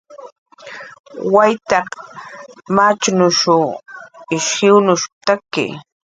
"Waytq 1.33 1.85
machnushuw 2.75 3.67
ish 4.35 4.49
jiwnushp""taki" 4.55 5.65